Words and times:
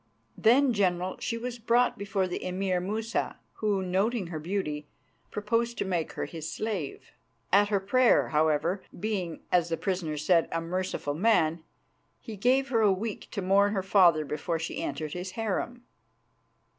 "Then, 0.35 0.73
General, 0.73 1.17
she 1.19 1.37
was 1.37 1.59
brought 1.59 1.95
before 1.95 2.27
the 2.27 2.43
Emir 2.43 2.79
Musa, 2.81 3.37
who, 3.57 3.83
noting 3.83 4.27
her 4.33 4.39
beauty, 4.39 4.87
proposed 5.29 5.77
to 5.77 5.85
make 5.85 6.13
her 6.13 6.25
his 6.25 6.51
slave. 6.51 7.11
At 7.53 7.69
her 7.69 7.79
prayer, 7.79 8.29
however, 8.29 8.81
being, 8.99 9.41
as 9.51 9.69
the 9.69 9.77
prisoner 9.77 10.17
said, 10.17 10.47
a 10.51 10.59
merciful 10.59 11.13
man, 11.13 11.63
he 12.19 12.35
gave 12.35 12.69
her 12.69 12.81
a 12.81 12.91
week 12.91 13.27
to 13.29 13.43
mourn 13.43 13.73
her 13.73 13.83
father 13.83 14.25
before 14.25 14.57
she 14.57 14.81
entered 14.81 15.13
his 15.13 15.33
harem. 15.33 15.83